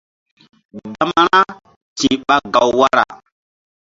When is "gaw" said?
2.53-2.69